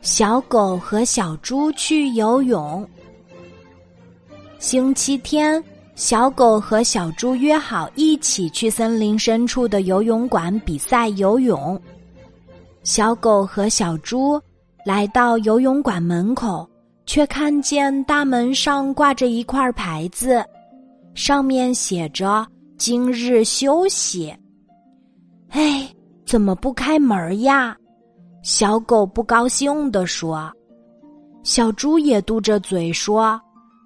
[0.00, 2.88] 小狗和小猪去游泳。
[4.58, 5.62] 星期天，
[5.94, 11.80] 小狗和小猪约好一起去森林深处的游泳馆比赛游泳。
[12.84, 14.40] 小狗和小猪
[14.84, 16.68] 来到游泳馆门口，
[17.04, 20.44] 却看见大门上挂着一块牌子，
[21.14, 22.46] 上面写着
[22.78, 24.32] “今日休息”。
[25.50, 25.88] 哎，
[26.24, 27.76] 怎么不开门呀？
[28.46, 30.48] 小狗不高兴地说
[31.42, 33.40] ：“小猪也嘟着嘴说，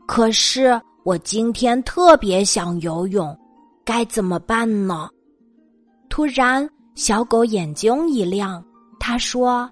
[0.07, 3.35] 可是我今天特别想游泳，
[3.87, 5.09] 该怎么办呢？”
[6.11, 8.62] 突然，小狗眼睛一亮，
[8.99, 9.66] 他说：“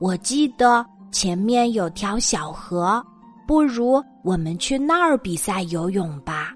[0.00, 3.00] 我记得前面有条小河，
[3.46, 6.52] 不如我们去那儿比赛游泳吧。”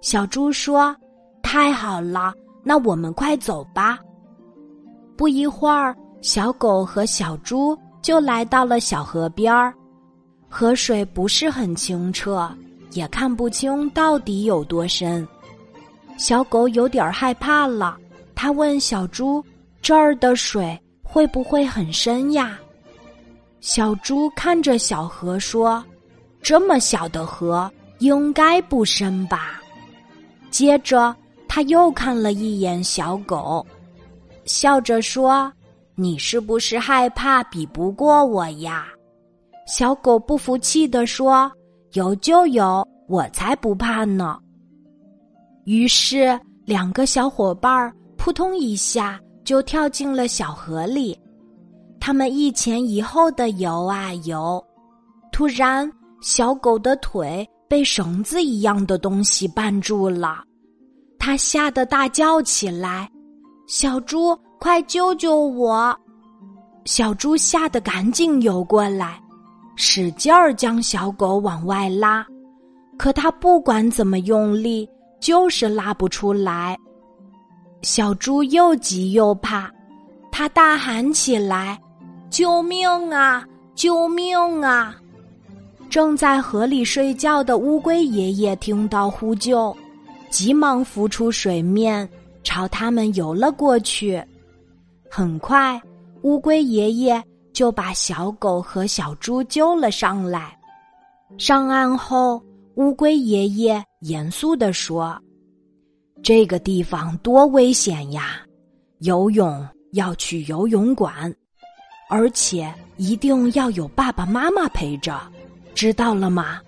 [0.00, 0.94] 小猪说
[1.42, 2.32] ：“太好了，
[2.62, 3.98] 那我们快走吧。”
[5.18, 5.96] 不一会儿。
[6.22, 9.74] 小狗和小猪就来到了小河边儿，
[10.48, 12.48] 河水不是很清澈，
[12.92, 15.26] 也看不清到底有多深。
[16.16, 17.96] 小狗有点害怕了，
[18.36, 19.44] 他问小猪
[19.82, 22.56] ：“这儿的水会不会很深呀？”
[23.60, 25.84] 小猪看着小河说
[26.40, 29.60] ：“这么小的河，应该不深吧？”
[30.50, 31.14] 接着
[31.48, 33.66] 他又看了一眼小狗，
[34.44, 35.52] 笑着说。
[36.02, 38.88] 你是不是害怕比不过我呀？
[39.68, 41.48] 小狗不服气地说
[41.94, 44.36] ：“有就有，我才不怕呢。”
[45.64, 51.16] 于是两个小伙伴扑通一下就跳进了小河里。
[52.00, 54.60] 他们一前一后的游啊游，
[55.30, 55.88] 突然
[56.20, 60.42] 小狗的腿被绳子一样的东西绊住了，
[61.16, 63.08] 它吓得大叫起来
[63.68, 65.92] ：“小猪！”快救救我！
[66.84, 69.20] 小猪吓得赶紧游过来，
[69.74, 72.24] 使劲儿将小狗往外拉，
[72.96, 74.88] 可它不管怎么用力，
[75.18, 76.78] 就是拉不出来。
[77.82, 79.68] 小猪又急又怕，
[80.30, 81.76] 它大喊起来
[82.30, 83.44] ：“救命啊！
[83.74, 84.94] 救命啊！”
[85.90, 89.76] 正在河里睡觉的乌龟爷爷听到呼救，
[90.30, 92.08] 急忙浮出水面，
[92.44, 94.24] 朝他们游了过去。
[95.14, 95.78] 很快，
[96.22, 100.58] 乌龟爷爷就把小狗和小猪救了上来。
[101.36, 102.42] 上岸后，
[102.76, 105.14] 乌龟爷爷严肃地说
[106.24, 108.38] ：“这个地方多危险呀！
[109.00, 111.30] 游泳要去游泳馆，
[112.08, 115.20] 而且一定要有爸爸妈妈陪着，
[115.74, 116.58] 知道了吗？”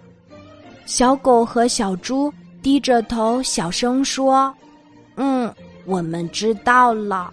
[0.84, 2.30] 小狗和小猪
[2.60, 4.54] 低着头，小声说
[5.16, 5.50] ：“嗯，
[5.86, 7.32] 我们知道了。”